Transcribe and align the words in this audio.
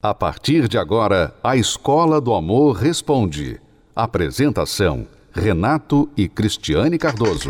A 0.00 0.14
partir 0.14 0.68
de 0.68 0.78
agora, 0.78 1.34
a 1.42 1.56
Escola 1.56 2.20
do 2.20 2.32
Amor 2.32 2.76
Responde. 2.76 3.60
Apresentação: 3.96 5.08
Renato 5.32 6.08
e 6.16 6.28
Cristiane 6.28 6.96
Cardoso. 6.96 7.48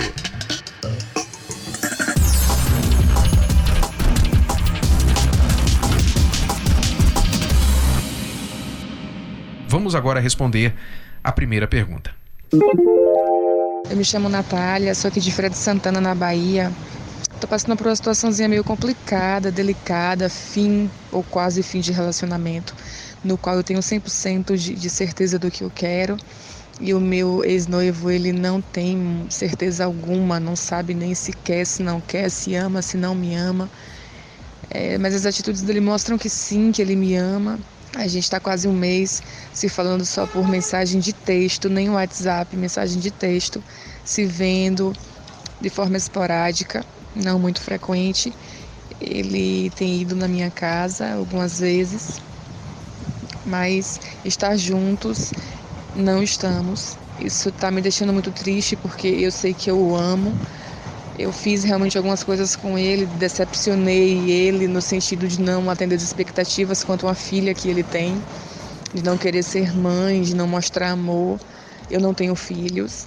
Vamos 9.68 9.94
agora 9.94 10.18
responder 10.18 10.74
a 11.22 11.30
primeira 11.30 11.68
pergunta. 11.68 12.14
Eu 13.90 13.94
me 13.94 14.02
chamo 14.02 14.30
Natália, 14.30 14.94
sou 14.94 15.10
aqui 15.10 15.20
de 15.20 15.30
Feira 15.30 15.50
de 15.50 15.56
Santana, 15.58 16.00
na 16.00 16.14
Bahia. 16.14 16.72
Tô 17.40 17.46
passando 17.46 17.76
por 17.76 17.86
uma 17.86 17.94
situaçãozinha 17.94 18.48
meio 18.48 18.64
complicada, 18.64 19.52
delicada, 19.52 20.28
fim 20.28 20.90
ou 21.12 21.22
quase 21.22 21.62
fim 21.62 21.78
de 21.78 21.92
relacionamento, 21.92 22.74
no 23.22 23.38
qual 23.38 23.54
eu 23.54 23.62
tenho 23.62 23.80
100% 23.80 24.56
de, 24.56 24.74
de 24.74 24.90
certeza 24.90 25.38
do 25.38 25.48
que 25.48 25.62
eu 25.62 25.70
quero. 25.70 26.16
E 26.80 26.92
o 26.92 27.00
meu 27.00 27.44
ex-noivo, 27.44 28.10
ele 28.10 28.32
não 28.32 28.60
tem 28.60 29.28
certeza 29.30 29.84
alguma, 29.84 30.40
não 30.40 30.56
sabe 30.56 30.94
nem 30.94 31.14
se 31.14 31.32
quer, 31.32 31.64
se 31.64 31.80
não 31.80 32.00
quer, 32.00 32.28
se 32.28 32.56
ama, 32.56 32.82
se 32.82 32.96
não 32.96 33.14
me 33.14 33.34
ama. 33.36 33.70
É, 34.68 34.98
mas 34.98 35.14
as 35.14 35.24
atitudes 35.24 35.62
dele 35.62 35.80
mostram 35.80 36.18
que 36.18 36.28
sim, 36.28 36.72
que 36.72 36.82
ele 36.82 36.96
me 36.96 37.14
ama. 37.14 37.60
A 37.94 38.08
gente 38.08 38.24
está 38.24 38.40
quase 38.40 38.66
um 38.66 38.74
mês 38.74 39.22
se 39.52 39.68
falando 39.68 40.04
só 40.04 40.26
por 40.26 40.48
mensagem 40.48 41.00
de 41.00 41.12
texto, 41.12 41.68
nem 41.68 41.88
WhatsApp, 41.88 42.56
mensagem 42.56 42.98
de 43.00 43.12
texto, 43.12 43.64
se 44.04 44.26
vendo 44.26 44.92
de 45.60 45.70
forma 45.70 45.96
esporádica 45.96 46.84
não 47.22 47.38
muito 47.38 47.60
frequente. 47.60 48.32
Ele 49.00 49.70
tem 49.70 50.00
ido 50.02 50.14
na 50.16 50.28
minha 50.28 50.50
casa 50.50 51.12
algumas 51.14 51.58
vezes, 51.58 52.18
mas 53.44 53.98
estar 54.24 54.56
juntos 54.56 55.32
não 55.94 56.22
estamos. 56.22 56.98
Isso 57.18 57.48
está 57.50 57.70
me 57.70 57.80
deixando 57.82 58.12
muito 58.12 58.32
triste 58.32 58.76
porque 58.76 59.08
eu 59.08 59.32
sei 59.32 59.54
que 59.54 59.70
eu 59.70 59.80
o 59.80 59.96
amo. 59.96 60.38
Eu 61.14 61.32
fiz 61.32 61.64
realmente 61.64 61.96
algumas 61.96 62.22
coisas 62.24 62.56
com 62.56 62.78
ele, 62.78 63.06
decepcionei 63.06 64.30
ele 64.30 64.68
no 64.68 64.82
sentido 64.82 65.28
de 65.28 65.40
não 65.40 65.70
atender 65.70 65.96
as 65.96 66.02
expectativas 66.02 66.84
quanto 66.84 67.06
a 67.06 67.10
uma 67.10 67.14
filha 67.16 67.54
que 67.54 67.68
ele 67.68 67.84
tem, 67.84 68.24
de 68.94 69.02
não 69.02 69.18
querer 69.18 69.42
ser 69.42 69.74
mãe, 69.74 70.22
de 70.22 70.34
não 70.36 70.46
mostrar 70.48 70.90
amor. 70.92 71.40
Eu 71.90 72.00
não 72.00 72.14
tenho 72.14 72.34
filhos, 72.36 73.06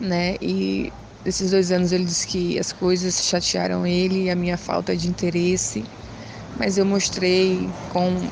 né? 0.00 0.36
E 0.40 0.92
Nesses 1.26 1.50
dois 1.50 1.72
anos 1.72 1.92
ele 1.92 2.04
disse 2.04 2.26
que 2.26 2.56
as 2.58 2.72
coisas 2.72 3.16
chatearam 3.24 3.84
ele, 3.86 4.30
a 4.30 4.36
minha 4.36 4.56
falta 4.56 4.96
de 4.96 5.08
interesse, 5.08 5.90
mas 6.54 6.78
eu 6.78 6.86
mostrei 6.86 7.76
com 7.88 8.30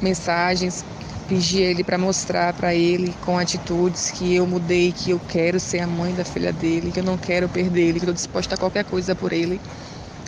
mensagens, 0.00 0.84
pedi 1.26 1.58
ele 1.60 1.84
para 1.84 1.98
mostrar 1.98 2.54
para 2.54 2.74
ele 2.74 3.14
com 3.16 3.38
atitudes 3.38 4.10
que 4.10 4.34
eu 4.34 4.46
mudei, 4.46 4.92
que 4.92 5.10
eu 5.10 5.20
quero 5.20 5.58
ser 5.60 5.80
a 5.80 5.86
mãe 5.88 6.14
da 6.14 6.24
filha 6.24 6.52
dele, 6.52 6.92
que 6.92 7.00
eu 7.00 7.04
não 7.04 7.18
quero 7.18 7.50
perder 7.50 7.82
ele, 7.88 8.00
que 8.00 8.04
estou 8.04 8.14
disposta 8.14 8.54
a 8.54 8.58
qualquer 8.58 8.84
coisa 8.84 9.16
por 9.16 9.32
ele. 9.32 9.60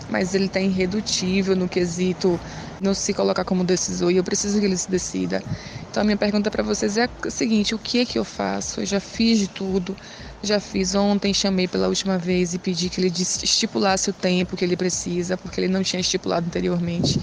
Mas 0.09 0.35
ele 0.35 0.47
está 0.47 0.61
irredutível 0.61 1.55
no 1.55 1.69
quesito 1.69 2.41
não 2.81 2.95
se 2.95 3.13
colocar 3.13 3.45
como 3.45 3.63
decisor 3.65 4.11
e 4.11 4.17
eu 4.17 4.25
preciso 4.25 4.59
que 4.59 4.65
ele 4.65 4.77
se 4.79 4.91
decida. 4.91 5.45
Então 5.89 6.01
a 6.01 6.05
minha 6.05 6.17
pergunta 6.17 6.51
para 6.51 6.63
vocês 6.63 6.97
é 6.97 7.09
a 7.27 7.31
seguinte: 7.31 7.75
o 7.75 7.79
que 7.79 7.99
é 8.01 8.07
que 8.07 8.19
eu 8.19 8.25
faço? 8.25 8.81
Eu 8.81 8.87
já 8.87 9.01
fiz 9.01 9.39
de 9.39 9.49
tudo, 9.49 9.95
já 10.43 10.61
fiz 10.61 10.95
ontem, 10.95 11.35
chamei 11.35 11.67
pela 11.67 11.89
última 11.89 12.17
vez 12.19 12.55
e 12.55 12.59
pedi 12.59 12.89
que 12.89 13.01
ele 13.01 13.09
estipulasse 13.09 14.11
o 14.11 14.13
tempo 14.13 14.57
que 14.57 14.65
ele 14.65 14.77
precisa, 14.77 15.37
porque 15.37 15.61
ele 15.61 15.69
não 15.69 15.83
tinha 15.83 16.01
estipulado 16.01 16.47
anteriormente. 16.47 17.19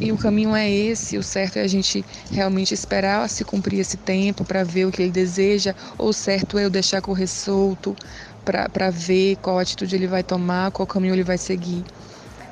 E 0.00 0.10
o 0.10 0.16
caminho 0.16 0.56
é 0.56 0.68
esse, 0.68 1.18
o 1.18 1.22
certo 1.22 1.58
é 1.58 1.62
a 1.62 1.68
gente 1.68 2.04
realmente 2.30 2.72
esperar 2.74 3.28
se 3.28 3.44
cumprir 3.44 3.78
esse 3.80 3.96
tempo 3.96 4.44
para 4.44 4.64
ver 4.64 4.86
o 4.86 4.90
que 4.90 5.02
ele 5.02 5.12
deseja, 5.12 5.74
ou 5.98 6.08
o 6.08 6.12
certo 6.12 6.58
é 6.58 6.64
eu 6.64 6.70
deixar 6.70 7.00
correr 7.02 7.26
solto 7.26 7.94
para 8.44 8.90
ver 8.90 9.36
qual 9.36 9.58
atitude 9.58 9.94
ele 9.94 10.06
vai 10.06 10.24
tomar, 10.24 10.72
qual 10.72 10.86
caminho 10.86 11.14
ele 11.14 11.22
vai 11.22 11.38
seguir. 11.38 11.84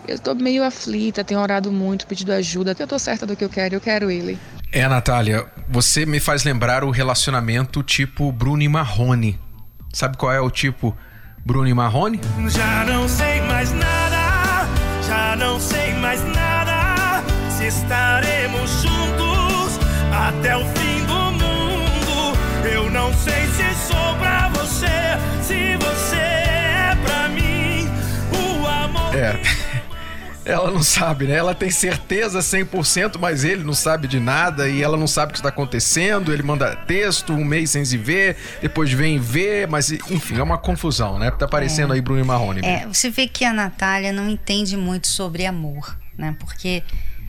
Eu 0.06 0.16
estou 0.16 0.34
meio 0.34 0.62
aflita, 0.62 1.24
tenho 1.24 1.40
orado 1.40 1.72
muito, 1.72 2.06
pedido 2.06 2.32
ajuda, 2.32 2.76
eu 2.78 2.84
estou 2.84 2.98
certa 2.98 3.26
do 3.26 3.36
que 3.36 3.44
eu 3.44 3.50
quero, 3.50 3.74
eu 3.74 3.80
quero 3.80 4.10
ele. 4.10 4.38
É, 4.72 4.86
Natália, 4.86 5.46
você 5.68 6.06
me 6.06 6.20
faz 6.20 6.44
lembrar 6.44 6.84
o 6.84 6.90
relacionamento 6.90 7.82
tipo 7.82 8.30
Bruno 8.30 8.62
e 8.62 8.68
Marrone. 8.68 9.36
Sabe 9.92 10.16
qual 10.16 10.32
é 10.32 10.40
o 10.40 10.48
tipo 10.48 10.96
Bruno 11.44 11.66
e 11.66 11.74
Marrone? 11.74 12.20
Já 12.48 12.84
não 12.84 13.08
sei 13.08 13.40
mais 13.42 13.72
nada, 13.72 14.68
já 15.08 15.34
não 15.34 15.58
sei 15.58 15.92
mais 15.94 16.22
nada. 16.24 17.24
Se 17.50 17.66
estaremos 17.66 18.70
juntos 18.80 19.80
até 20.12 20.56
o 20.56 20.64
fim 20.66 21.04
do 21.04 21.32
mundo. 21.32 22.38
Eu 22.72 22.88
não 22.90 23.12
sei 23.14 23.48
se 23.48 23.74
sou 23.88 24.16
pra 24.20 24.50
você, 24.50 24.86
se 25.42 25.76
você 25.78 26.16
é 26.16 26.96
pra 27.04 27.28
mim. 27.28 27.88
O 28.32 28.66
amor. 28.66 29.16
É. 29.16 29.69
Ela 30.44 30.70
não 30.70 30.82
sabe, 30.82 31.26
né? 31.26 31.34
Ela 31.34 31.54
tem 31.54 31.70
certeza 31.70 32.40
100%, 32.40 33.18
mas 33.18 33.44
ele 33.44 33.62
não 33.62 33.74
sabe 33.74 34.08
de 34.08 34.18
nada 34.18 34.68
e 34.68 34.82
ela 34.82 34.96
não 34.96 35.06
sabe 35.06 35.30
o 35.30 35.32
que 35.32 35.38
está 35.38 35.50
acontecendo. 35.50 36.32
Ele 36.32 36.42
manda 36.42 36.74
texto, 36.74 37.32
um 37.32 37.44
mês 37.44 37.70
sem 37.70 37.84
se 37.84 37.98
ver, 37.98 38.36
depois 38.60 38.90
vem 38.90 39.18
ver, 39.18 39.68
mas 39.68 39.90
enfim, 39.90 40.38
é 40.38 40.42
uma 40.42 40.58
confusão, 40.58 41.18
né? 41.18 41.30
Tá 41.30 41.44
aparecendo 41.44 41.92
é. 41.92 41.96
aí 41.96 42.00
Bruno 42.00 42.20
e 42.20 42.24
Marrone. 42.24 42.60
É, 42.64 42.86
você 42.86 43.10
vê 43.10 43.28
que 43.28 43.44
a 43.44 43.52
Natália 43.52 44.12
não 44.12 44.28
entende 44.28 44.76
muito 44.76 45.08
sobre 45.08 45.44
amor, 45.44 45.96
né? 46.16 46.34
Porque 46.38 46.82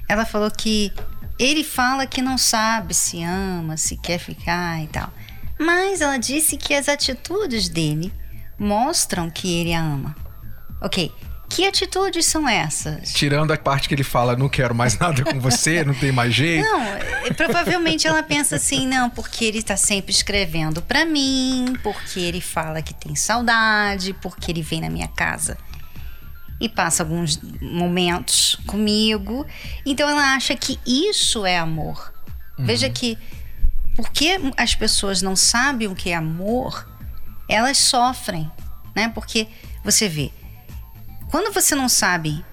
ela 0.08 0.26
falou 0.26 0.50
que 0.50 0.94
ele 1.38 1.64
fala 1.64 2.06
que 2.06 2.22
não 2.22 2.38
sabe 2.38 2.94
se 2.94 3.24
ama, 3.24 3.76
se 3.76 3.98
quer 3.98 4.20
ficar 4.20 4.82
e 4.84 4.88
tal. 4.88 5.12
Mas 5.60 6.02
ela 6.02 6.18
disse 6.18 6.58
que 6.58 6.74
as 6.74 6.88
atitudes 6.88 7.68
dele 7.68 8.12
mostram 8.58 9.30
que 9.30 9.60
ele 9.60 9.74
a 9.74 9.82
ama. 9.82 10.16
Ok, 10.82 11.12
que 11.52 11.68
atitudes 11.68 12.26
são 12.26 12.48
essas? 12.48 13.12
Tirando 13.12 13.52
a 13.52 13.58
parte 13.58 13.90
que 13.90 13.94
ele 13.94 14.04
fala, 14.04 14.38
não 14.38 14.48
quero 14.48 14.74
mais 14.74 14.98
nada 14.98 15.22
com 15.24 15.38
você, 15.38 15.84
não 15.84 15.94
tem 15.94 16.10
mais 16.10 16.34
jeito. 16.34 16.64
Não, 16.64 16.82
é, 16.82 17.34
provavelmente 17.34 18.08
ela 18.08 18.24
pensa 18.24 18.56
assim, 18.56 18.88
não, 18.88 19.10
porque 19.10 19.44
ele 19.44 19.58
está 19.58 19.76
sempre 19.76 20.14
escrevendo 20.14 20.82
para 20.82 21.06
mim, 21.06 21.74
porque 21.84 22.22
ele 22.22 22.40
fala 22.40 22.82
que 22.82 22.94
tem 22.94 23.16
saudade, 23.16 24.14
porque 24.22 24.50
ele 24.50 24.62
vem 24.62 24.80
na 24.80 24.90
minha 24.90 25.10
casa 25.10 25.58
e 26.60 26.70
passa 26.70 27.04
alguns 27.04 27.38
momentos 27.62 28.56
comigo. 28.66 29.46
Então 29.86 30.10
ela 30.10 30.36
acha 30.36 30.56
que 30.56 30.80
isso 30.86 31.46
é 31.46 31.58
amor. 31.58 32.14
Uhum. 32.58 32.66
Veja 32.66 32.90
que 32.90 33.18
porque 33.94 34.40
as 34.56 34.74
pessoas 34.74 35.22
não 35.22 35.36
sabem 35.36 35.90
o 35.90 35.96
que 35.96 36.12
é 36.12 36.16
amor, 36.16 36.88
elas 37.50 37.78
sofrem, 37.78 38.50
né? 38.96 39.10
Porque 39.14 39.48
você 39.84 40.08
vê, 40.08 40.32
quando 41.32 41.54
você 41.54 41.74
não 41.74 41.88
sabe 41.88 42.46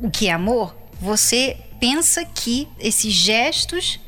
o 0.00 0.08
que 0.08 0.28
é 0.28 0.32
amor, 0.32 0.74
você 1.00 1.58
pensa 1.80 2.24
que 2.24 2.68
esses 2.78 3.12
gestos 3.12 4.00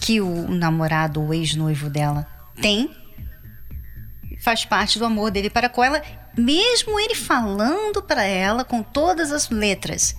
que 0.00 0.20
o 0.20 0.48
namorado 0.48 1.22
ou 1.22 1.34
ex-noivo 1.34 1.90
dela 1.90 2.26
tem 2.60 2.90
faz 4.40 4.64
parte 4.64 4.98
do 4.98 5.04
amor 5.04 5.30
dele 5.30 5.50
para 5.50 5.68
com 5.68 5.84
ela, 5.84 6.02
mesmo 6.36 6.98
ele 6.98 7.14
falando 7.14 8.02
para 8.02 8.24
ela 8.24 8.64
com 8.64 8.82
todas 8.82 9.30
as 9.30 9.50
letras: 9.50 10.16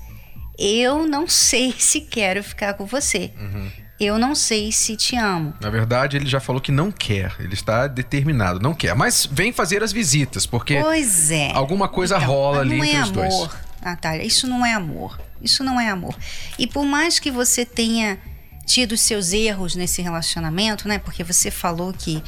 Eu 0.57 1.07
não 1.07 1.28
sei 1.28 1.74
se 1.80 2.02
quero 2.02 2.44
ficar 2.44 2.75
com 2.75 2.86
você. 2.86 3.34
Uhum 3.38 3.87
eu 4.00 4.19
não 4.19 4.35
sei 4.35 4.72
se 4.72 4.96
te 4.96 5.16
amo. 5.16 5.53
Na 5.59 5.69
verdade, 5.69 6.18
ele 6.18 6.28
já 6.28 6.40
falou 6.40 6.62
que 6.62 6.72
não 6.72 6.91
quer. 6.91 7.35
Ele 7.40 7.53
está 7.53 7.88
determinado, 7.88 8.59
não 8.59 8.74
quer. 8.74 8.96
Mas 8.96 9.28
vem 9.30 9.52
fazer 9.52 9.81
as 9.81 9.91
visitas, 9.91 10.46
porque 10.46 10.80
pois 10.81 11.31
é. 11.31 11.52
alguma 11.53 11.88
coisa 11.88 12.18
então, 12.18 12.28
rola 12.28 12.62
ali 12.62 12.78
entre 12.78 12.96
é 12.96 13.02
os 13.02 13.12
dois. 13.12 13.34
Amor, 13.34 13.57
Natália, 13.81 14.24
isso 14.24 14.47
não 14.47 14.66
é 14.66 14.74
amor. 14.74 15.19
Isso 15.41 15.63
não 15.63 15.80
é 15.80 15.90
amor. 15.90 16.16
E 16.59 16.68
por 16.68 16.86
mais 16.86 17.19
que 17.19 17.31
você 17.31 17.66
tenha 17.66 18.19
tido 18.66 18.98
seus 18.98 19.33
erros 19.33 19.75
nesse 19.75 20.01
relacionamento, 20.01 20.88
né? 20.88 21.00
Porque 21.00 21.24
você 21.24 21.50
falou 21.50 21.94
que 21.94 22.21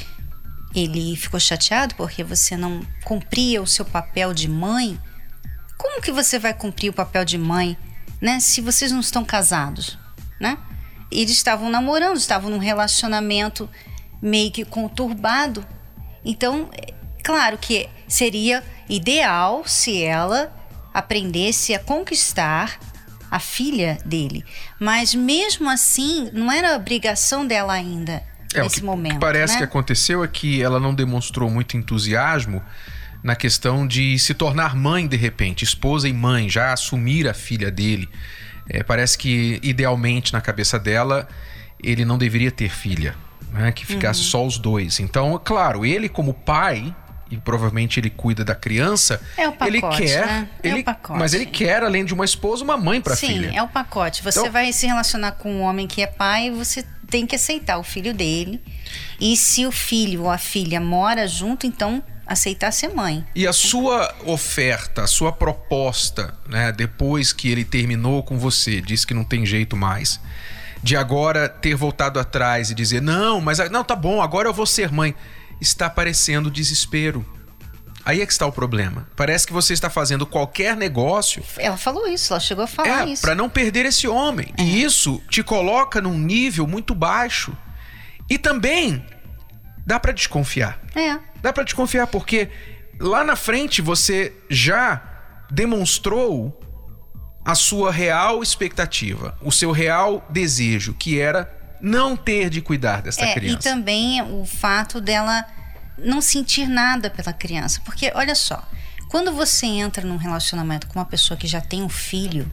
ele 0.73 1.15
ficou 1.15 1.39
chateado 1.39 1.95
porque 1.95 2.23
você 2.23 2.55
não 2.55 2.81
cumpria 3.03 3.61
o 3.61 3.67
seu 3.67 3.83
papel 3.83 4.33
de 4.33 4.47
mãe. 4.47 4.99
Como 5.77 6.01
que 6.01 6.11
você 6.11 6.39
vai 6.39 6.53
cumprir 6.53 6.89
o 6.89 6.93
papel 6.93 7.25
de 7.25 7.37
mãe, 7.37 7.77
né? 8.21 8.39
Se 8.39 8.61
vocês 8.61 8.91
não 8.91 9.01
estão 9.01 9.23
casados, 9.25 9.97
né? 10.39 10.57
Eles 11.11 11.31
estavam 11.31 11.69
namorando, 11.69 12.17
estavam 12.17 12.49
num 12.49 12.57
relacionamento 12.57 13.69
meio 14.21 14.51
que 14.51 14.65
conturbado. 14.65 15.65
Então, 16.23 16.69
claro 17.23 17.57
que 17.57 17.89
seria 18.07 18.63
ideal 18.87 19.63
se 19.65 20.03
ela 20.03 20.53
aprendesse 20.93 21.73
a 21.73 21.79
conquistar 21.79 22.79
a 23.29 23.39
filha 23.39 23.97
dele. 24.05 24.43
Mas 24.79 25.13
mesmo 25.13 25.69
assim, 25.69 26.29
não 26.33 26.51
era 26.51 26.75
obrigação 26.75 27.45
dela 27.45 27.73
ainda 27.73 28.23
é, 28.53 28.61
nesse 28.61 28.77
o 28.77 28.79
que, 28.79 28.85
momento. 28.85 29.11
O 29.13 29.15
que 29.15 29.21
parece 29.21 29.53
né? 29.53 29.59
que 29.59 29.63
aconteceu 29.65 30.23
é 30.23 30.27
que 30.27 30.61
ela 30.61 30.79
não 30.79 30.93
demonstrou 30.93 31.49
muito 31.49 31.77
entusiasmo 31.77 32.61
na 33.21 33.35
questão 33.35 33.85
de 33.85 34.17
se 34.17 34.33
tornar 34.33 34.75
mãe 34.75 35.07
de 35.07 35.17
repente, 35.17 35.63
esposa 35.63 36.07
e 36.07 36.13
mãe, 36.13 36.49
já 36.49 36.73
assumir 36.73 37.27
a 37.27 37.33
filha 37.33 37.69
dele 37.69 38.09
É, 38.69 38.83
parece 38.83 39.17
que, 39.17 39.59
idealmente, 39.63 40.31
na 40.31 40.39
cabeça 40.39 40.77
dela, 40.77 41.27
ele 41.81 42.05
não 42.05 42.17
deveria 42.17 42.51
ter 42.51 42.69
filha. 42.69 43.15
Né? 43.51 43.71
Que 43.71 43.85
ficasse 43.85 44.21
uhum. 44.21 44.25
só 44.27 44.45
os 44.45 44.57
dois. 44.57 44.99
Então, 44.99 45.39
claro, 45.43 45.83
ele 45.83 46.07
como 46.07 46.33
pai, 46.33 46.95
e 47.31 47.37
provavelmente 47.37 47.99
ele 47.99 48.09
cuida 48.09 48.43
da 48.43 48.55
criança, 48.55 49.21
é 49.35 49.47
o 49.47 49.51
pacote, 49.53 50.03
ele 50.03 50.07
quer, 50.07 50.27
né? 50.27 50.49
é 50.63 50.75
o 50.75 50.83
pacote. 50.83 51.19
mas 51.19 51.33
ele 51.33 51.45
quer 51.45 51.83
além 51.83 52.05
de 52.05 52.13
uma 52.13 52.25
esposa 52.25 52.63
uma 52.63 52.77
mãe 52.77 53.01
para 53.01 53.15
filha. 53.15 53.49
Sim, 53.49 53.57
é 53.57 53.63
o 53.63 53.67
pacote. 53.67 54.23
Você 54.23 54.39
então, 54.39 54.51
vai 54.51 54.71
se 54.71 54.85
relacionar 54.85 55.33
com 55.33 55.51
um 55.51 55.61
homem 55.61 55.87
que 55.87 56.01
é 56.01 56.07
pai, 56.07 56.51
você 56.51 56.85
tem 57.09 57.25
que 57.25 57.35
aceitar 57.35 57.77
o 57.77 57.83
filho 57.83 58.13
dele. 58.13 58.61
E 59.19 59.35
se 59.35 59.65
o 59.65 59.71
filho 59.71 60.23
ou 60.23 60.29
a 60.29 60.37
filha 60.37 60.79
mora 60.79 61.27
junto, 61.27 61.65
então 61.65 62.03
aceitar 62.29 62.71
ser 62.71 62.89
mãe. 62.89 63.25
E 63.33 63.47
a 63.47 63.51
sua 63.51 64.13
oferta, 64.23 65.03
a 65.03 65.07
sua 65.07 65.31
proposta, 65.31 66.33
né, 66.47 66.71
depois 66.71 67.33
que 67.33 67.49
ele 67.49 67.65
terminou 67.65 68.21
com 68.21 68.37
você, 68.37 68.79
disse 68.79 69.05
que 69.05 69.13
não 69.13 69.23
tem 69.23 69.45
jeito 69.45 69.75
mais, 69.75 70.19
de 70.83 70.95
agora 70.95 71.49
ter 71.49 71.75
voltado 71.75 72.19
atrás 72.19 72.69
e 72.69 72.75
dizer: 72.75 73.01
"Não, 73.01 73.41
mas 73.41 73.57
não 73.71 73.83
tá 73.83 73.95
bom, 73.95 74.21
agora 74.21 74.47
eu 74.47 74.53
vou 74.53 74.67
ser 74.67 74.91
mãe", 74.91 75.15
está 75.59 75.89
parecendo 75.89 76.51
desespero. 76.51 77.25
Aí 78.05 78.21
é 78.21 78.25
que 78.25 78.31
está 78.31 78.45
o 78.45 78.51
problema. 78.51 79.07
Parece 79.15 79.45
que 79.45 79.53
você 79.53 79.73
está 79.73 79.89
fazendo 79.89 80.25
qualquer 80.25 80.75
negócio. 80.75 81.43
Ela 81.57 81.77
falou 81.77 82.07
isso, 82.07 82.33
ela 82.33 82.39
chegou 82.39 82.63
a 82.63 82.67
falar 82.67 83.07
é, 83.07 83.11
isso. 83.11 83.21
Para 83.21 83.35
não 83.35 83.49
perder 83.49 83.85
esse 83.85 84.07
homem. 84.07 84.53
É. 84.57 84.63
E 84.63 84.81
isso 84.81 85.21
te 85.29 85.43
coloca 85.43 85.99
num 85.99 86.17
nível 86.17 86.65
muito 86.65 86.95
baixo. 86.95 87.55
E 88.29 88.37
também 88.37 89.05
dá 89.85 89.99
para 89.99 90.11
desconfiar. 90.11 90.79
É. 90.95 91.19
Dá 91.41 91.53
para 91.53 91.63
desconfiar 91.63 92.07
porque 92.07 92.49
lá 92.99 93.23
na 93.23 93.35
frente 93.35 93.81
você 93.81 94.33
já 94.49 95.01
demonstrou 95.49 96.59
a 97.43 97.55
sua 97.55 97.91
real 97.91 98.43
expectativa, 98.43 99.37
o 99.41 99.51
seu 99.51 99.71
real 99.71 100.25
desejo, 100.29 100.93
que 100.93 101.19
era 101.19 101.51
não 101.81 102.15
ter 102.15 102.49
de 102.49 102.61
cuidar 102.61 103.01
dessa 103.01 103.25
é, 103.25 103.33
criança. 103.33 103.69
E 103.69 103.71
também 103.71 104.21
o 104.21 104.45
fato 104.45 104.99
dela 104.99 105.45
não 105.97 106.21
sentir 106.21 106.67
nada 106.67 107.09
pela 107.09 107.33
criança. 107.33 107.81
Porque, 107.83 108.11
olha 108.13 108.35
só, 108.35 108.67
quando 109.09 109.31
você 109.31 109.65
entra 109.65 110.05
num 110.05 110.17
relacionamento 110.17 110.87
com 110.87 110.99
uma 110.99 111.05
pessoa 111.05 111.37
que 111.37 111.47
já 111.47 111.61
tem 111.61 111.81
um 111.81 111.89
filho, 111.89 112.51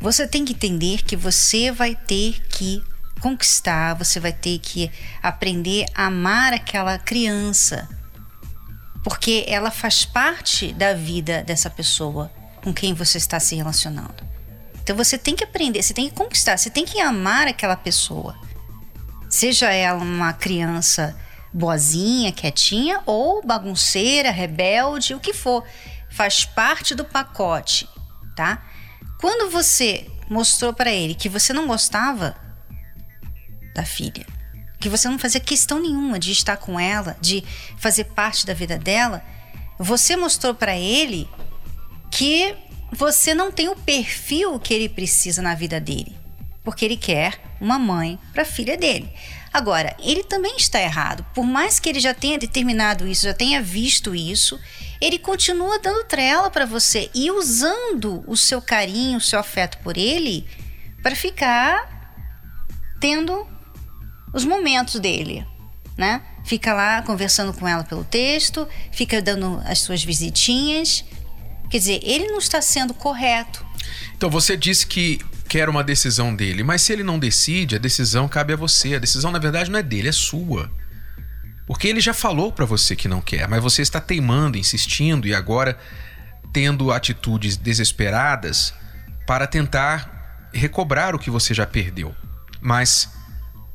você 0.00 0.26
tem 0.26 0.44
que 0.44 0.52
entender 0.52 1.02
que 1.02 1.16
você 1.16 1.70
vai 1.70 1.94
ter 1.94 2.42
que 2.48 2.82
conquistar, 3.20 3.94
você 3.94 4.20
vai 4.20 4.32
ter 4.32 4.58
que 4.58 4.90
aprender 5.22 5.86
a 5.94 6.06
amar 6.06 6.52
aquela 6.52 6.98
criança. 6.98 7.88
Porque 9.02 9.44
ela 9.48 9.70
faz 9.70 10.04
parte 10.04 10.72
da 10.72 10.94
vida 10.94 11.42
dessa 11.42 11.68
pessoa 11.68 12.30
com 12.62 12.72
quem 12.72 12.94
você 12.94 13.18
está 13.18 13.38
se 13.38 13.54
relacionando. 13.54 14.24
Então 14.82 14.96
você 14.96 15.16
tem 15.16 15.34
que 15.34 15.44
aprender, 15.44 15.82
você 15.82 15.94
tem 15.94 16.08
que 16.08 16.14
conquistar, 16.14 16.56
você 16.56 16.70
tem 16.70 16.84
que 16.84 17.00
amar 17.00 17.48
aquela 17.48 17.76
pessoa. 17.76 18.38
Seja 19.30 19.70
ela 19.72 20.02
uma 20.02 20.32
criança 20.32 21.18
boazinha, 21.52 22.32
quietinha 22.32 23.00
ou 23.06 23.44
bagunceira, 23.44 24.30
rebelde, 24.30 25.14
o 25.14 25.20
que 25.20 25.32
for, 25.32 25.64
faz 26.10 26.44
parte 26.44 26.94
do 26.94 27.04
pacote, 27.04 27.88
tá? 28.36 28.62
Quando 29.20 29.50
você 29.50 30.06
mostrou 30.28 30.72
para 30.72 30.90
ele 30.90 31.14
que 31.14 31.28
você 31.28 31.52
não 31.52 31.66
gostava 31.66 32.36
da 33.74 33.84
filha, 33.84 34.26
que 34.78 34.88
você 34.88 35.08
não 35.08 35.18
fazia 35.18 35.40
questão 35.40 35.80
nenhuma 35.80 36.18
de 36.18 36.30
estar 36.32 36.56
com 36.56 36.78
ela, 36.78 37.16
de 37.20 37.42
fazer 37.76 38.04
parte 38.04 38.46
da 38.46 38.54
vida 38.54 38.78
dela, 38.78 39.22
você 39.78 40.16
mostrou 40.16 40.54
para 40.54 40.76
ele 40.76 41.28
que 42.10 42.54
você 42.92 43.34
não 43.34 43.50
tem 43.50 43.68
o 43.68 43.76
perfil 43.76 44.58
que 44.60 44.72
ele 44.72 44.88
precisa 44.88 45.42
na 45.42 45.54
vida 45.54 45.80
dele, 45.80 46.16
porque 46.62 46.84
ele 46.84 46.96
quer 46.96 47.40
uma 47.60 47.78
mãe 47.78 48.18
para 48.32 48.42
a 48.42 48.46
filha 48.46 48.76
dele. 48.76 49.10
Agora, 49.52 49.96
ele 50.00 50.24
também 50.24 50.56
está 50.56 50.80
errado. 50.80 51.24
Por 51.32 51.44
mais 51.44 51.78
que 51.78 51.88
ele 51.88 52.00
já 52.00 52.12
tenha 52.12 52.36
determinado 52.36 53.06
isso, 53.06 53.22
já 53.22 53.32
tenha 53.32 53.62
visto 53.62 54.12
isso, 54.12 54.60
ele 55.00 55.18
continua 55.18 55.78
dando 55.78 56.04
trela 56.04 56.50
para 56.50 56.66
você 56.66 57.08
e 57.14 57.30
usando 57.30 58.24
o 58.26 58.36
seu 58.36 58.60
carinho, 58.60 59.18
o 59.18 59.20
seu 59.20 59.38
afeto 59.38 59.78
por 59.78 59.96
ele 59.96 60.46
para 61.02 61.14
ficar 61.14 61.94
tendo 62.98 63.46
os 64.34 64.44
momentos 64.44 65.00
dele, 65.00 65.46
né? 65.96 66.20
Fica 66.44 66.74
lá 66.74 67.00
conversando 67.02 67.54
com 67.54 67.66
ela 67.66 67.84
pelo 67.84 68.04
texto, 68.04 68.68
fica 68.92 69.22
dando 69.22 69.62
as 69.64 69.78
suas 69.78 70.02
visitinhas. 70.02 71.04
Quer 71.70 71.78
dizer, 71.78 72.00
ele 72.02 72.26
não 72.26 72.38
está 72.38 72.60
sendo 72.60 72.92
correto. 72.92 73.64
Então 74.16 74.28
você 74.28 74.56
disse 74.56 74.86
que 74.86 75.20
quer 75.48 75.68
uma 75.68 75.84
decisão 75.84 76.34
dele, 76.34 76.62
mas 76.62 76.82
se 76.82 76.92
ele 76.92 77.04
não 77.04 77.18
decide, 77.18 77.76
a 77.76 77.78
decisão 77.78 78.28
cabe 78.28 78.52
a 78.52 78.56
você. 78.56 78.96
A 78.96 78.98
decisão, 78.98 79.30
na 79.30 79.38
verdade, 79.38 79.70
não 79.70 79.78
é 79.78 79.82
dele, 79.82 80.08
é 80.08 80.12
sua. 80.12 80.70
Porque 81.66 81.88
ele 81.88 82.00
já 82.00 82.12
falou 82.12 82.52
para 82.52 82.66
você 82.66 82.94
que 82.94 83.08
não 83.08 83.20
quer, 83.20 83.48
mas 83.48 83.62
você 83.62 83.80
está 83.80 84.00
teimando, 84.00 84.58
insistindo 84.58 85.26
e 85.26 85.34
agora 85.34 85.78
tendo 86.52 86.92
atitudes 86.92 87.56
desesperadas 87.56 88.74
para 89.26 89.46
tentar 89.46 90.50
recobrar 90.52 91.14
o 91.14 91.18
que 91.18 91.30
você 91.30 91.54
já 91.54 91.66
perdeu. 91.66 92.14
Mas 92.60 93.08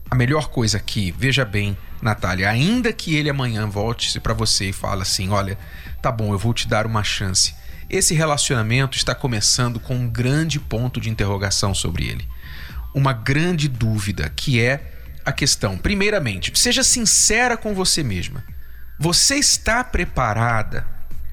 a 0.09 0.15
melhor 0.15 0.50
coisa 0.50 0.77
aqui, 0.77 1.13
veja 1.17 1.45
bem, 1.45 1.77
Natália, 2.01 2.50
ainda 2.50 2.91
que 2.91 3.15
ele 3.15 3.29
amanhã 3.29 3.67
volte 3.67 4.19
para 4.19 4.33
você 4.33 4.69
e 4.69 4.73
fale 4.73 5.03
assim: 5.03 5.29
olha, 5.29 5.57
tá 6.01 6.11
bom, 6.11 6.33
eu 6.33 6.39
vou 6.39 6.53
te 6.53 6.67
dar 6.67 6.85
uma 6.85 7.03
chance. 7.03 7.53
Esse 7.89 8.13
relacionamento 8.13 8.97
está 8.97 9.13
começando 9.13 9.79
com 9.79 9.95
um 9.95 10.09
grande 10.09 10.59
ponto 10.59 11.00
de 11.00 11.09
interrogação 11.09 11.73
sobre 11.73 12.07
ele. 12.07 12.27
Uma 12.94 13.13
grande 13.13 13.67
dúvida, 13.67 14.29
que 14.29 14.59
é 14.59 14.94
a 15.23 15.31
questão: 15.31 15.77
primeiramente, 15.77 16.51
seja 16.57 16.83
sincera 16.83 17.56
com 17.56 17.75
você 17.75 18.03
mesma. 18.03 18.44
Você 18.97 19.35
está 19.35 19.83
preparada 19.83 20.88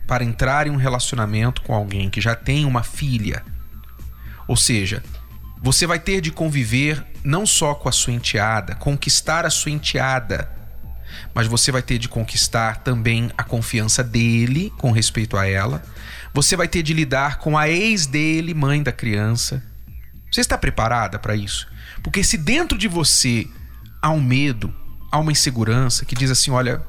para 0.07 0.23
entrar 0.23 0.67
em 0.67 0.71
um 0.71 0.77
relacionamento 0.77 1.63
com 1.63 1.75
alguém 1.75 2.11
que 2.11 2.21
já 2.21 2.35
tem 2.35 2.65
uma 2.65 2.83
filha? 2.83 3.43
Ou 4.47 4.57
seja, 4.57 5.03
você 5.67 5.87
vai 5.87 5.99
ter 5.99 6.21
de 6.21 6.31
conviver 6.31 7.05
não 7.25 7.45
só 7.45 7.75
com 7.75 7.89
a 7.89 7.93
sua 7.93 8.13
enteada, 8.13 8.75
conquistar 8.75 9.45
a 9.45 9.51
sua 9.51 9.73
enteada, 9.73 10.51
mas 11.35 11.47
você 11.47 11.73
vai 11.73 11.83
ter 11.83 11.99
de 11.99 12.09
conquistar 12.09 12.79
também 12.79 13.31
a 13.37 13.43
confiança 13.43 14.05
dele 14.05 14.73
com 14.79 14.91
respeito 14.91 15.37
a 15.37 15.47
ela 15.47 15.83
você 16.37 16.55
vai 16.55 16.69
ter 16.69 16.83
de 16.83 16.93
lidar 16.93 17.39
com 17.39 17.57
a 17.57 17.67
ex 17.67 18.05
dele, 18.05 18.53
mãe 18.53 18.83
da 18.83 18.93
criança. 18.93 19.63
Você 20.31 20.43
está 20.43 20.59
preparada 20.59 21.19
para 21.19 21.35
isso? 21.35 21.67
Porque 22.03 22.23
se 22.23 22.37
dentro 22.37 22.77
de 22.77 22.87
você 22.87 23.49
há 24.03 24.11
um 24.11 24.21
medo, 24.21 24.71
há 25.11 25.19
uma 25.19 25.33
insegurança 25.33 26.05
que 26.05 26.15
diz 26.15 26.31
assim: 26.31 26.51
olha, 26.51 26.83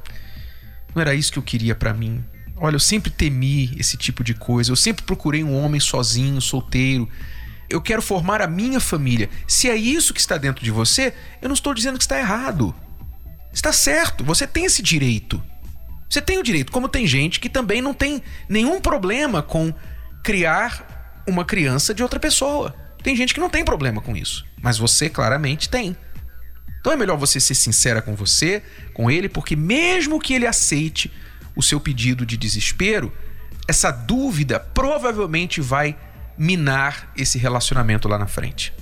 não 0.94 1.00
era 1.00 1.14
isso 1.14 1.32
que 1.32 1.38
eu 1.38 1.42
queria 1.42 1.74
para 1.74 1.94
mim. 1.94 2.22
Olha, 2.56 2.76
eu 2.76 2.80
sempre 2.80 3.10
temi 3.10 3.74
esse 3.78 3.96
tipo 3.96 4.22
de 4.22 4.34
coisa. 4.34 4.70
Eu 4.70 4.76
sempre 4.76 5.02
procurei 5.02 5.42
um 5.42 5.56
homem 5.56 5.80
sozinho, 5.80 6.42
solteiro. 6.42 7.08
Eu 7.68 7.80
quero 7.80 8.00
formar 8.00 8.40
a 8.40 8.46
minha 8.46 8.80
família. 8.80 9.28
Se 9.46 9.68
é 9.68 9.76
isso 9.76 10.14
que 10.14 10.20
está 10.20 10.36
dentro 10.36 10.64
de 10.64 10.70
você, 10.70 11.12
eu 11.42 11.48
não 11.48 11.54
estou 11.54 11.74
dizendo 11.74 11.98
que 11.98 12.04
está 12.04 12.18
errado. 12.18 12.74
Está 13.52 13.72
certo, 13.72 14.24
você 14.24 14.46
tem 14.46 14.64
esse 14.64 14.82
direito. 14.82 15.42
Você 16.08 16.22
tem 16.22 16.38
o 16.38 16.42
direito, 16.42 16.72
como 16.72 16.88
tem 16.88 17.06
gente 17.06 17.38
que 17.38 17.50
também 17.50 17.82
não 17.82 17.92
tem 17.92 18.22
nenhum 18.48 18.80
problema 18.80 19.42
com 19.42 19.74
criar 20.22 21.22
uma 21.26 21.44
criança 21.44 21.92
de 21.92 22.02
outra 22.02 22.18
pessoa. 22.18 22.74
Tem 23.02 23.14
gente 23.14 23.34
que 23.34 23.40
não 23.40 23.50
tem 23.50 23.64
problema 23.64 24.00
com 24.00 24.16
isso, 24.16 24.46
mas 24.62 24.78
você 24.78 25.10
claramente 25.10 25.68
tem. 25.68 25.96
Então 26.80 26.92
é 26.92 26.96
melhor 26.96 27.18
você 27.18 27.38
ser 27.38 27.54
sincera 27.54 28.00
com 28.00 28.14
você, 28.14 28.62
com 28.94 29.10
ele, 29.10 29.28
porque 29.28 29.54
mesmo 29.54 30.18
que 30.18 30.32
ele 30.32 30.46
aceite 30.46 31.12
o 31.54 31.62
seu 31.62 31.78
pedido 31.78 32.24
de 32.24 32.36
desespero, 32.36 33.12
essa 33.66 33.90
dúvida 33.90 34.58
provavelmente 34.58 35.60
vai 35.60 35.96
minar 36.38 37.12
esse 37.16 37.36
relacionamento 37.36 38.08
lá 38.08 38.16
na 38.16 38.26
frente. 38.26 38.72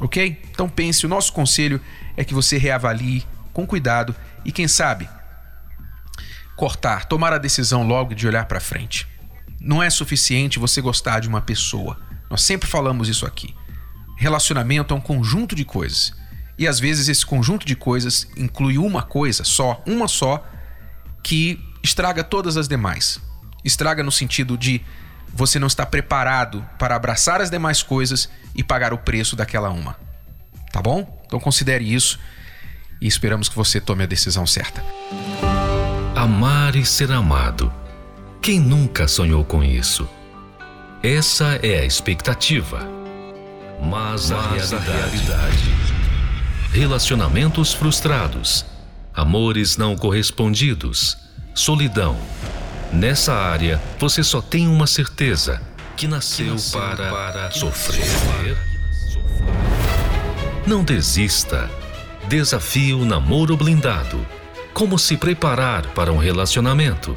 Ok? 0.00 0.42
Então 0.50 0.68
pense, 0.68 1.06
o 1.06 1.08
nosso 1.08 1.32
conselho 1.32 1.80
é 2.16 2.24
que 2.24 2.34
você 2.34 2.58
reavalie 2.58 3.24
com 3.52 3.66
cuidado 3.66 4.14
e 4.44 4.52
quem 4.52 4.68
sabe 4.68 5.08
cortar, 6.58 7.04
tomar 7.04 7.32
a 7.32 7.38
decisão 7.38 7.86
logo 7.86 8.16
de 8.16 8.26
olhar 8.26 8.46
para 8.46 8.58
frente. 8.58 9.06
Não 9.60 9.80
é 9.80 9.88
suficiente 9.88 10.58
você 10.58 10.80
gostar 10.80 11.20
de 11.20 11.28
uma 11.28 11.40
pessoa. 11.40 11.96
Nós 12.28 12.42
sempre 12.42 12.68
falamos 12.68 13.08
isso 13.08 13.24
aqui. 13.24 13.54
Relacionamento 14.16 14.92
é 14.92 14.96
um 14.96 15.00
conjunto 15.00 15.54
de 15.54 15.64
coisas. 15.64 16.12
E 16.58 16.66
às 16.66 16.80
vezes 16.80 17.08
esse 17.08 17.24
conjunto 17.24 17.64
de 17.64 17.76
coisas 17.76 18.26
inclui 18.36 18.76
uma 18.76 19.02
coisa 19.02 19.44
só, 19.44 19.80
uma 19.86 20.08
só, 20.08 20.44
que 21.22 21.60
estraga 21.80 22.24
todas 22.24 22.56
as 22.56 22.66
demais. 22.66 23.20
Estraga 23.64 24.02
no 24.02 24.10
sentido 24.10 24.58
de 24.58 24.84
você 25.32 25.58
não 25.58 25.66
está 25.66 25.86
preparado 25.86 26.64
para 26.78 26.96
abraçar 26.96 27.40
as 27.40 27.50
demais 27.50 27.82
coisas 27.82 28.28
e 28.54 28.62
pagar 28.62 28.92
o 28.92 28.98
preço 28.98 29.36
daquela 29.36 29.70
uma. 29.70 29.96
Tá 30.72 30.82
bom? 30.82 31.22
Então 31.26 31.40
considere 31.40 31.92
isso 31.92 32.18
e 33.00 33.06
esperamos 33.06 33.48
que 33.48 33.56
você 33.56 33.80
tome 33.80 34.02
a 34.02 34.06
decisão 34.06 34.46
certa. 34.46 34.84
Amar 36.14 36.74
e 36.74 36.84
ser 36.84 37.12
amado. 37.12 37.72
Quem 38.42 38.58
nunca 38.60 39.06
sonhou 39.06 39.44
com 39.44 39.62
isso? 39.62 40.08
Essa 41.02 41.60
é 41.62 41.80
a 41.80 41.84
expectativa. 41.84 42.80
mas, 44.50 44.72
a 44.72 44.78
realidade. 44.80 45.74
Relacionamentos 46.72 47.72
frustrados, 47.72 48.66
amores 49.14 49.76
não 49.76 49.96
correspondidos, 49.96 51.16
solidão. 51.54 52.18
Nessa 52.98 53.32
área, 53.32 53.80
você 53.96 54.24
só 54.24 54.42
tem 54.42 54.66
uma 54.66 54.84
certeza: 54.84 55.62
que 55.96 56.08
nasceu, 56.08 56.46
que 56.46 56.52
nasceu 56.52 56.80
para, 56.80 57.10
para 57.10 57.50
sofrer. 57.52 58.56
Não 60.66 60.82
desista. 60.82 61.70
Desafio 62.26 63.04
Namoro 63.04 63.56
Blindado. 63.56 64.26
Como 64.74 64.98
se 64.98 65.16
preparar 65.16 65.86
para 65.94 66.12
um 66.12 66.18
relacionamento. 66.18 67.16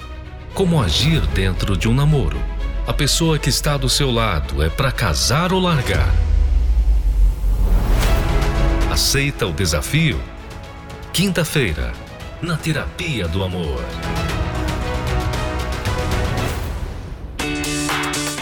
Como 0.53 0.79
agir 0.79 1.21
dentro 1.33 1.75
de 1.75 1.89
um 1.89 1.95
namoro. 1.95 2.39
A 2.85 2.93
pessoa 2.93 3.39
que 3.39 3.49
está 3.49 3.75
do 3.75 3.89
seu 3.89 4.11
lado 4.11 4.61
é 4.61 4.69
para 4.69 4.91
casar 4.91 5.51
ou 5.51 5.59
largar. 5.59 6.13
Aceita 8.91 9.47
o 9.47 9.51
desafio? 9.51 10.21
Quinta-feira, 11.11 11.91
na 12.39 12.55
Terapia 12.55 13.27
do 13.27 13.43
Amor. 13.43 13.83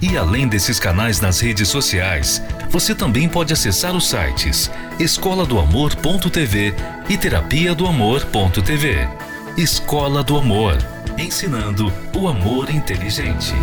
E 0.00 0.16
além 0.16 0.46
desses 0.46 0.78
canais 0.78 1.20
nas 1.20 1.40
redes 1.40 1.68
sociais, 1.68 2.42
você 2.70 2.94
também 2.94 3.28
pode 3.28 3.52
acessar 3.52 3.96
os 3.96 4.08
sites 4.08 4.70
escola 4.98 5.46
do 5.46 5.58
amor.tv 5.58 6.74
e 7.08 7.16
terapia 7.16 7.74
do 7.74 7.86
amor.tv. 7.86 9.08
Escola 9.56 10.22
do 10.22 10.36
Amor, 10.36 10.76
ensinando 11.16 11.90
o 12.14 12.28
amor 12.28 12.70
inteligente. 12.70 13.54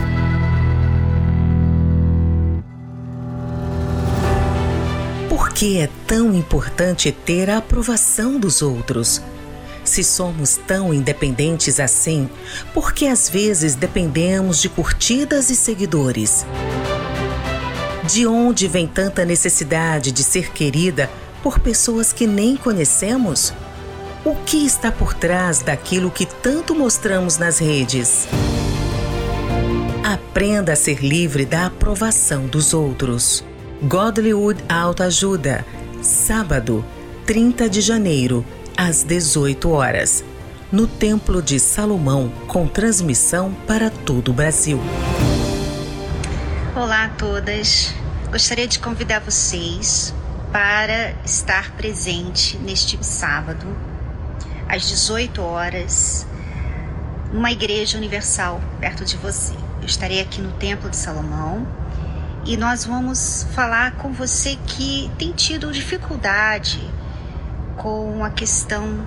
Por 5.30 5.50
que 5.50 5.78
é 5.78 5.90
tão 6.08 6.34
importante 6.34 7.12
ter 7.12 7.50
a 7.50 7.58
aprovação 7.58 8.40
dos 8.40 8.64
outros? 8.64 9.22
Se 9.84 10.04
somos 10.04 10.58
tão 10.68 10.94
independentes 10.94 11.80
assim, 11.80 12.30
por 12.74 12.94
que 12.94 13.08
às 13.08 13.30
vezes 13.30 13.76
dependemos 13.76 14.62
de 14.62 14.70
curtidas 14.70 15.50
e 15.50 15.56
seguidores? 15.56 16.46
De 18.06 18.26
onde 18.26 18.68
vem 18.68 18.88
tanta 18.88 19.26
necessidade 19.26 20.12
de 20.12 20.24
ser 20.24 20.52
querida 20.52 21.10
por 21.42 21.60
pessoas 21.60 22.14
que 22.14 22.26
nem 22.26 22.56
conhecemos? 22.56 23.54
O 24.26 24.36
que 24.36 24.66
está 24.66 24.92
por 24.92 25.14
trás 25.14 25.62
daquilo 25.62 26.10
que 26.10 26.26
tanto 26.26 26.74
mostramos 26.74 27.38
nas 27.38 27.60
redes? 27.60 28.28
Aprenda 30.02 30.74
a 30.74 30.76
ser 30.76 31.04
livre 31.04 31.46
da 31.46 31.66
aprovação 31.66 32.46
dos 32.48 32.74
outros. 32.74 33.44
Godlywood 33.84 34.64
Autoajuda, 34.70 35.66
sábado, 36.02 36.86
30 37.26 37.70
de 37.70 37.82
janeiro, 37.82 38.46
às 38.78 39.04
18 39.04 39.70
horas, 39.70 40.24
no 40.72 40.88
Templo 40.88 41.42
de 41.42 41.60
Salomão, 41.60 42.30
com 42.48 42.68
transmissão 42.68 43.54
para 43.68 43.90
todo 43.90 44.30
o 44.30 44.34
Brasil. 44.34 44.80
Olá 46.76 47.06
a 47.06 47.10
todas. 47.10 47.94
Gostaria 48.32 48.68
de 48.68 48.80
convidar 48.80 49.20
vocês 49.20 50.14
para 50.52 51.12
estar 51.24 51.72
presente 51.74 52.58
neste 52.58 53.04
sábado, 53.06 53.66
às 54.68 54.88
18 54.90 55.42
horas, 55.42 56.26
numa 57.32 57.52
igreja 57.52 57.98
universal 57.98 58.60
perto 58.80 59.06
de 59.06 59.18
você. 59.18 59.54
Eu 59.82 59.86
estarei 59.86 60.22
aqui 60.22 60.42
no 60.42 60.52
Templo 60.54 60.90
de 60.90 60.96
Salomão 60.96 61.68
e 62.46 62.58
nós 62.58 62.86
vamos 62.86 63.46
falar 63.54 63.94
com 63.98 64.12
você 64.12 64.58
que 64.66 65.12
tem 65.18 65.32
tido 65.32 65.72
dificuldade 65.72 66.93
com 67.78 68.24
a 68.24 68.30
questão 68.30 69.06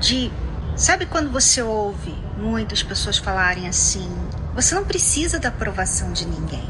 de. 0.00 0.30
Sabe 0.76 1.04
quando 1.06 1.30
você 1.30 1.62
ouve 1.62 2.16
muitas 2.36 2.82
pessoas 2.82 3.18
falarem 3.18 3.68
assim: 3.68 4.10
você 4.54 4.74
não 4.74 4.84
precisa 4.84 5.38
da 5.38 5.48
aprovação 5.48 6.12
de 6.12 6.26
ninguém. 6.26 6.68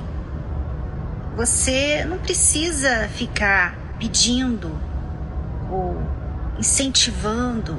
Você 1.36 2.04
não 2.04 2.18
precisa 2.18 3.08
ficar 3.08 3.76
pedindo 3.98 4.70
ou 5.70 6.02
incentivando 6.58 7.76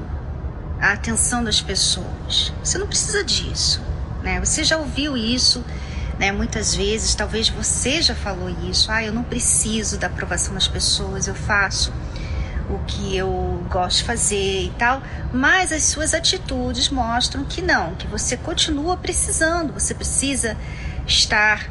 a 0.82 0.94
atenção 0.94 1.44
das 1.44 1.62
pessoas. 1.62 2.52
Você 2.64 2.78
não 2.78 2.88
precisa 2.88 3.24
disso, 3.24 3.82
né? 4.24 4.40
Você 4.40 4.64
já 4.64 4.78
ouviu 4.78 5.16
isso, 5.16 5.64
né? 6.18 6.32
Muitas 6.32 6.74
vezes, 6.74 7.14
talvez 7.14 7.48
você 7.48 8.02
já 8.02 8.16
falou 8.16 8.50
isso. 8.70 8.92
Ah, 8.92 9.04
eu 9.04 9.14
não 9.14 9.24
preciso 9.24 9.98
da 9.98 10.08
aprovação 10.08 10.54
das 10.54 10.68
pessoas, 10.68 11.28
eu 11.28 11.36
faço 11.36 11.94
o 12.76 12.80
que 12.86 13.16
eu 13.16 13.64
gosto 13.70 13.98
de 13.98 14.04
fazer 14.04 14.64
e 14.64 14.74
tal, 14.78 15.02
mas 15.32 15.72
as 15.72 15.84
suas 15.84 16.14
atitudes 16.14 16.90
mostram 16.90 17.44
que 17.44 17.62
não, 17.62 17.96
que 17.96 18.08
você 18.08 18.38
continua 18.38 18.98
precisando, 18.98 19.74
você 19.74 19.94
precisa 19.94 20.58
estar 21.08 21.70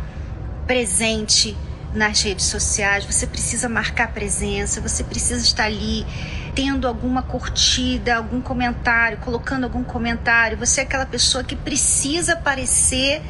presente 0.66 1.56
nas 1.94 2.22
redes 2.22 2.46
sociais, 2.46 3.04
você 3.04 3.26
precisa 3.26 3.68
marcar 3.68 4.12
presença, 4.12 4.80
você 4.80 5.04
precisa 5.04 5.42
estar 5.42 5.64
ali 5.64 6.06
tendo 6.54 6.86
alguma 6.86 7.22
curtida, 7.22 8.16
algum 8.16 8.40
comentário, 8.40 9.18
colocando 9.18 9.64
algum 9.64 9.84
comentário. 9.84 10.56
Você 10.58 10.80
é 10.80 10.84
aquela 10.84 11.06
pessoa 11.06 11.44
que 11.44 11.56
precisa 11.56 12.34
aparecer 12.34 13.22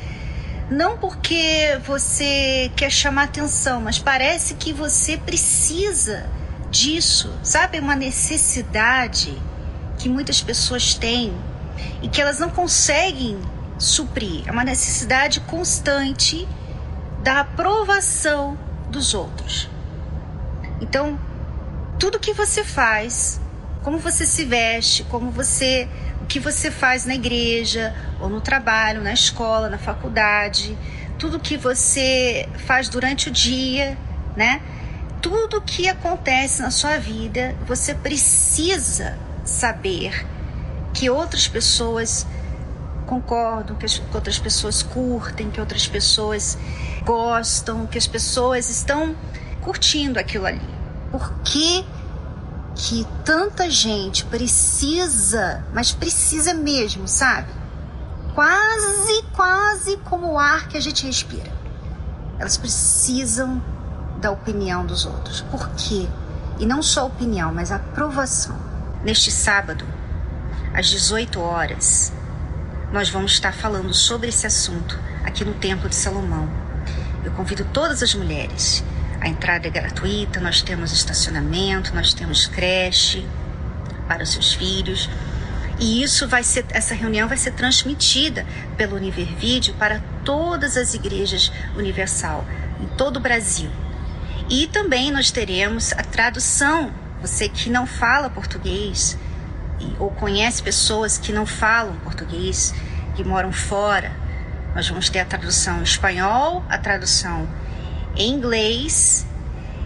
não 0.71 0.97
porque 0.97 1.79
você 1.85 2.71
quer 2.75 2.91
chamar 2.91 3.25
atenção, 3.25 3.81
mas 3.81 3.99
parece 3.99 4.55
que 4.55 4.73
você 4.73 5.17
precisa 5.19 6.27
disso, 6.73 7.31
sabe? 7.45 7.79
Uma 7.79 7.95
necessidade 7.95 9.41
que 9.99 10.09
muitas 10.09 10.43
pessoas 10.43 10.95
têm 10.95 11.33
e 12.03 12.09
que 12.09 12.21
elas 12.21 12.41
não 12.41 12.49
conseguem 12.51 13.39
suprir. 13.79 14.43
É 14.47 14.51
uma 14.51 14.65
necessidade 14.65 15.41
constante 15.41 16.49
da 17.23 17.41
aprovação 17.41 18.59
dos 18.91 19.15
outros. 19.15 19.69
Então, 20.81 21.21
tudo 21.99 22.19
que 22.19 22.33
você 22.33 22.65
faz, 22.65 23.41
como 23.83 23.99
você 23.99 24.27
se 24.27 24.45
veste, 24.45 25.05
como 25.05 25.31
você, 25.31 25.89
o 26.23 26.27
que 26.27 26.41
você 26.41 26.71
faz 26.71 27.05
na 27.05 27.15
igreja, 27.15 27.95
ou 28.19 28.29
no 28.29 28.41
trabalho, 28.41 29.03
na 29.03 29.13
escola, 29.13 29.69
na 29.69 29.79
faculdade, 29.79 30.77
tudo 31.19 31.39
que 31.39 31.57
você 31.57 32.49
faz 32.67 32.89
durante 32.89 33.29
o 33.29 33.31
dia, 33.31 33.97
né? 34.35 34.61
Tudo 35.23 35.63
que 35.63 35.89
acontece 35.89 36.61
na 36.61 36.71
sua 36.73 36.99
vida, 36.99 37.57
você 37.67 37.95
precisa 37.95 39.17
saber 39.45 40.27
que 40.93 41.09
outras 41.09 41.47
pessoas 41.47 42.27
concordam, 43.07 43.77
que, 43.77 43.87
outras 44.13 44.39
pessoas 44.39 44.83
curtem, 44.83 45.49
que 45.49 45.61
outras 45.61 45.87
pessoas 45.87 46.59
gostam, 47.05 47.87
que 47.87 47.97
as 47.97 48.07
pessoas 48.07 48.69
estão 48.69 49.15
curtindo 49.61 50.19
aquilo 50.19 50.47
ali. 50.47 50.61
Por 51.13 51.33
que, 51.45 51.85
que 52.75 53.07
tanta 53.25 53.71
gente 53.71 54.25
precisa, 54.25 55.65
mas 55.73 55.93
precisa 55.93 56.53
mesmo, 56.53 57.07
sabe? 57.07 57.49
Quase, 58.35 59.23
quase 59.35 59.97
como 59.99 60.33
o 60.33 60.39
ar 60.39 60.67
que 60.69 60.77
a 60.77 60.81
gente 60.81 61.07
respira. 61.07 61.53
Elas 62.39 62.57
precisam 62.57 63.63
da 64.23 64.31
opinião 64.31 64.87
dos 64.87 65.05
outros. 65.05 65.41
Por 65.43 65.69
quê? 65.71 66.09
E 66.59 66.65
não 66.65 66.81
só 66.81 67.07
opinião, 67.07 67.53
mas 67.53 67.73
aprovação. 67.73 68.57
Neste 69.05 69.33
sábado, 69.33 69.85
às 70.73 70.87
18 70.87 71.41
horas, 71.41 72.13
nós 72.93 73.11
vamos 73.11 73.33
estar 73.33 73.53
falando 73.53 73.93
sobre 73.93 74.29
esse 74.29 74.47
assunto 74.47 74.97
aqui 75.25 75.45
no 75.45 75.55
Templo 75.55 75.89
de 75.89 75.97
Salomão. 75.97 76.49
Eu 77.25 77.33
convido 77.33 77.65
todas 77.73 78.01
as 78.01 78.15
mulheres. 78.15 78.85
A 79.21 79.29
entrada 79.29 79.67
é 79.67 79.71
gratuita, 79.71 80.41
nós 80.41 80.63
temos 80.63 80.93
estacionamento, 80.93 81.95
nós 81.95 82.15
temos 82.15 82.47
creche 82.47 83.27
para 84.07 84.23
os 84.23 84.31
seus 84.31 84.53
filhos. 84.55 85.11
E 85.81 86.01
isso 86.01 86.29
vai 86.29 86.45
ser, 86.45 86.65
essa 86.71 86.95
reunião 86.95 87.27
vai 87.27 87.37
ser 87.37 87.53
transmitida 87.53 88.47
pelo 88.77 88.95
Univervídeo 88.95 89.75
para 89.75 90.01
todas 90.25 90.77
as 90.77 90.95
igrejas 90.95 91.51
universal 91.77 92.45
em 92.81 92.87
todo 92.97 93.17
o 93.17 93.21
Brasil. 93.21 93.71
E 94.49 94.67
também 94.67 95.11
nós 95.11 95.31
teremos 95.31 95.93
a 95.93 96.03
tradução. 96.03 96.93
Você 97.21 97.49
que 97.49 97.71
não 97.71 97.87
fala 97.87 98.29
português 98.29 99.17
ou 99.99 100.11
conhece 100.11 100.63
pessoas 100.63 101.19
que 101.19 101.33
não 101.33 101.47
falam 101.47 101.97
português, 101.97 102.75
que 103.15 103.25
moram 103.25 103.53
fora, 103.53 104.13
nós 104.75 104.89
vamos 104.89 105.09
ter 105.11 105.21
a 105.21 105.25
tradução 105.25 105.81
em 105.81 105.83
espanhol, 105.83 106.65
a 106.69 106.79
tradução 106.79 107.49
em 108.17 108.31
inglês 108.31 109.27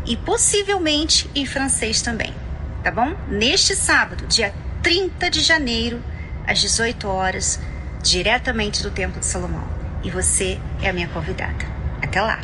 e 0.05 0.17
possivelmente 0.17 1.29
em 1.35 1.45
francês 1.45 2.03
também, 2.03 2.33
tá 2.83 2.91
bom? 2.91 3.15
Neste 3.29 3.75
sábado, 3.75 4.27
dia 4.27 4.55
30 4.83 5.31
de 5.31 5.41
janeiro, 5.41 6.03
às 6.47 6.61
18 6.61 7.09
horas, 7.09 7.61
diretamente 8.03 8.83
do 8.83 8.91
Templo 8.91 9.19
de 9.19 9.27
Salomão. 9.27 9.67
E 10.05 10.11
você 10.11 10.61
é 10.81 10.91
a 10.91 10.93
minha 10.93 11.09
convidada. 11.09 11.67
Até 12.01 12.21
lá! 12.21 12.39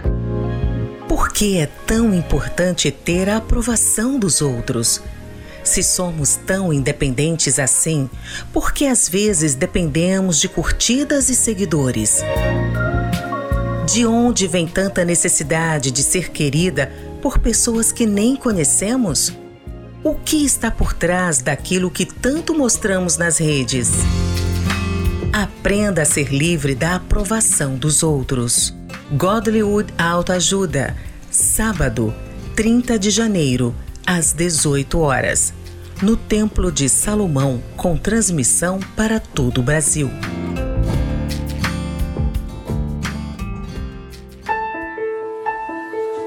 Por 1.12 1.28
que 1.28 1.58
é 1.58 1.66
tão 1.66 2.14
importante 2.14 2.90
ter 2.90 3.28
a 3.28 3.36
aprovação 3.36 4.18
dos 4.18 4.40
outros? 4.40 4.98
Se 5.62 5.82
somos 5.82 6.36
tão 6.36 6.72
independentes 6.72 7.58
assim, 7.58 8.08
por 8.50 8.72
que 8.72 8.86
às 8.86 9.10
vezes 9.10 9.54
dependemos 9.54 10.40
de 10.40 10.48
curtidas 10.48 11.28
e 11.28 11.34
seguidores? 11.34 12.22
De 13.86 14.06
onde 14.06 14.48
vem 14.48 14.66
tanta 14.66 15.04
necessidade 15.04 15.90
de 15.90 16.02
ser 16.02 16.30
querida 16.30 16.90
por 17.20 17.38
pessoas 17.38 17.92
que 17.92 18.06
nem 18.06 18.34
conhecemos? 18.34 19.34
O 20.02 20.14
que 20.14 20.42
está 20.46 20.70
por 20.70 20.94
trás 20.94 21.42
daquilo 21.42 21.90
que 21.90 22.06
tanto 22.06 22.54
mostramos 22.54 23.18
nas 23.18 23.36
redes? 23.36 23.90
Aprenda 25.30 26.00
a 26.00 26.06
ser 26.06 26.32
livre 26.32 26.74
da 26.74 26.94
aprovação 26.94 27.76
dos 27.76 28.02
outros. 28.02 28.74
Godlywood 29.16 29.92
Autoajuda, 29.98 30.96
sábado, 31.30 32.14
30 32.56 32.98
de 32.98 33.10
janeiro, 33.10 33.74
às 34.06 34.32
18 34.32 34.98
horas, 35.00 35.52
no 36.00 36.16
Templo 36.16 36.72
de 36.72 36.88
Salomão, 36.88 37.62
com 37.76 37.94
transmissão 37.94 38.80
para 38.96 39.20
todo 39.20 39.58
o 39.58 39.62
Brasil. 39.62 40.10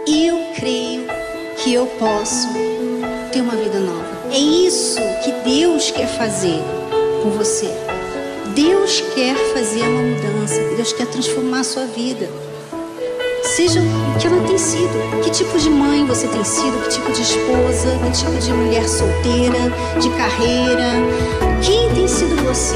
Eu 0.07 0.53
creio 0.55 1.07
que 1.63 1.73
eu 1.73 1.87
posso 1.87 2.49
ter 3.33 3.41
uma 3.41 3.55
vida 3.55 3.79
nova. 3.79 4.29
É 4.31 4.37
isso 4.37 4.99
que 5.23 5.31
Deus 5.43 5.89
quer 5.89 6.07
fazer 6.07 6.61
com 7.23 7.31
você. 7.31 7.71
Deus 8.53 9.01
quer 9.15 9.35
fazer 9.55 9.81
uma 9.81 10.03
mudança, 10.03 10.59
Deus 10.75 10.93
quer 10.93 11.07
transformar 11.07 11.61
a 11.61 11.63
sua 11.63 11.87
vida 11.87 12.44
seja 13.55 13.79
o 13.79 14.19
que 14.19 14.27
ela 14.27 14.41
tem 14.45 14.57
sido. 14.57 15.21
Que 15.23 15.29
tipo 15.31 15.57
de 15.57 15.69
mãe 15.69 16.05
você 16.05 16.27
tem 16.27 16.43
sido, 16.43 16.77
que 16.83 16.89
tipo 16.89 17.11
de 17.11 17.21
esposa, 17.21 17.97
que 18.03 18.11
tipo 18.11 18.37
de 18.37 18.51
mulher 18.51 18.87
solteira, 18.87 19.71
de 20.01 20.09
carreira. 20.09 20.91
Quem 21.61 21.89
tem 21.93 22.07
sido 22.07 22.35
você? 22.43 22.75